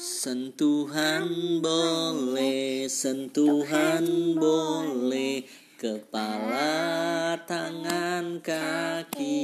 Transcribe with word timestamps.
Sentuhan 0.00 1.60
boleh, 1.60 2.88
sentuhan 2.88 4.32
boleh, 4.32 5.44
kepala, 5.76 7.36
tangan, 7.44 8.40
kaki. 8.40 9.36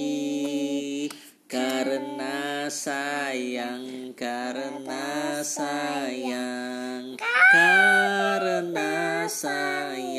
Karena 1.44 2.72
sayang, 2.72 4.16
karena 4.16 5.44
sayang, 5.44 7.20
karena 7.52 9.28
sayang. 9.28 10.15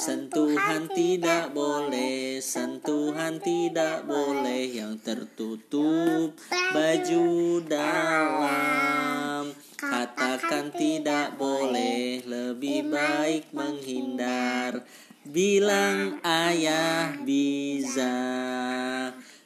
Sentuhan 0.00 0.88
tidak 0.96 1.52
boleh, 1.52 2.40
sentuhan 2.40 3.36
tidak 3.36 4.08
boleh 4.08 4.64
yang 4.72 4.96
tertutup 4.96 6.32
baju 6.72 7.60
dalam. 7.68 9.52
Katakan 9.76 10.72
tidak 10.72 11.36
boleh, 11.36 12.24
lebih 12.24 12.88
baik 12.88 13.52
menghindar. 13.52 14.88
Bilang 15.20 16.16
ayah 16.24 17.20
bisa. 17.20 18.16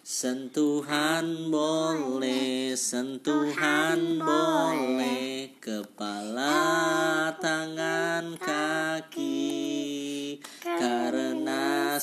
Sentuhan 0.07 1.51
boleh, 1.51 2.79
sentuhan 2.79 4.23
boleh, 4.23 5.51
kepala, 5.59 7.35
tangan, 7.43 8.39
kaki. 8.39 9.54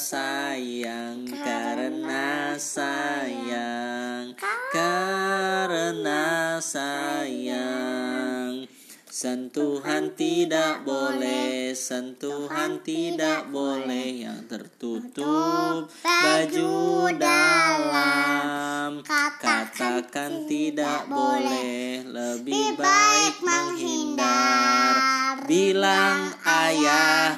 Sayang, 0.01 1.29
karena 1.29 2.57
sayang, 2.57 4.33
karena 4.73 6.57
sayang. 6.57 8.65
Sentuhan 9.05 10.17
tidak 10.17 10.81
boleh, 10.81 11.77
sentuhan 11.77 12.81
tidak 12.81 13.53
boleh 13.53 14.25
yang 14.25 14.41
tertutup 14.49 15.85
baju 16.01 16.81
dalam. 17.21 19.05
Katakan 19.05 20.49
tidak 20.49 21.05
boleh, 21.05 22.01
lebih 22.09 22.73
baik 22.73 23.37
menghindar. 23.45 25.45
Bilang 25.45 26.33
ayah 26.41 27.37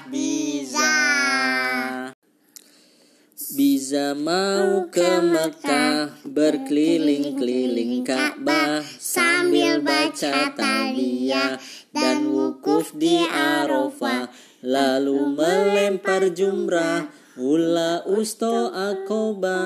Bisa 3.34 4.14
mau 4.14 4.86
ke 4.94 5.18
Mekah 5.26 6.22
berkeliling-keliling 6.22 8.06
Ka'bah 8.06 8.86
sambil 9.02 9.82
baca 9.82 10.54
talbiyah 10.54 11.58
dan 11.90 12.30
wukuf 12.30 12.94
di 12.94 13.18
Arafah 13.26 14.30
lalu 14.62 15.34
melempar 15.34 16.30
jumrah 16.30 17.10
Ula 17.34 18.06
usto 18.06 18.70
akoba 18.70 19.58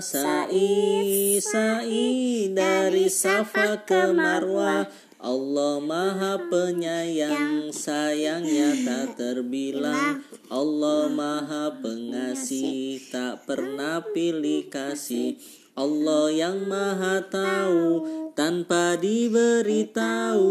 sa'i 0.00 1.36
sa'i 1.36 2.48
dari 2.56 3.12
Safa 3.12 3.84
ke 3.84 4.16
Marwah 4.16 4.88
Allah 5.26 5.82
maha 5.82 6.38
penyayang 6.38 7.74
sayangnya 7.74 8.78
tak 8.86 9.18
terbilang. 9.18 10.22
Allah 10.46 11.10
maha 11.10 11.74
pengasih 11.82 13.02
tak 13.10 13.42
pernah 13.42 14.06
pilih 14.14 14.70
kasih. 14.70 15.34
Allah 15.74 16.30
yang 16.30 16.70
maha 16.70 17.26
tahu 17.26 18.06
tanpa 18.38 18.94
diberitahu. 19.02 20.46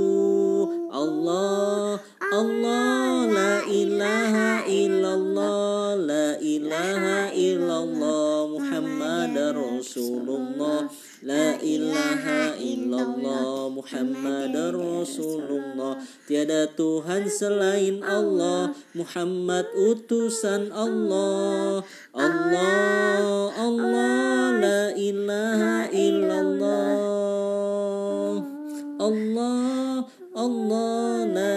Allah 0.91 2.03
Allah 2.35 3.31
la 3.31 3.63
ilaha 3.71 4.67
illallah 4.67 5.95
la 6.03 6.35
ilaha 6.43 7.31
illallah 7.31 8.59
Muhammad 8.59 9.55
Rasulullah 9.55 10.91
La 11.23 11.55
ilaha 11.63 12.59
illallah 12.59 13.71
Muhammad 13.71 14.51
Rasulullah. 14.51 15.95
Tiada 16.27 16.67
Tuhan 16.75 17.31
selain 17.31 18.03
Allah 18.03 18.75
Muhammad 18.91 19.71
utusan 19.79 20.75
Allah. 20.75 21.85
Allah 22.11 23.47
Allah 23.55 24.59
La 24.59 24.81
ilaha 24.91 25.87
illallah. 25.95 27.05
Allah 28.99 30.03
Allah 30.35 31.23
La 31.31 31.54